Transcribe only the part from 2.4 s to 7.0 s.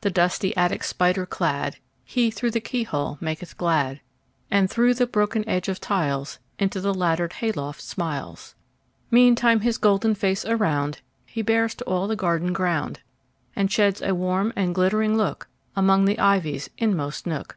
the keyhole, maketh glad; And through the broken edge of tiles, Into the